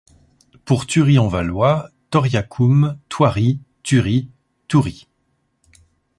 Pour 0.65 0.87
Thury-en-Valois: 0.87 1.91
Thoriacum, 2.09 2.97
Thoiry, 3.07 3.59
Tury, 3.83 4.29
Thuri. 4.67 5.07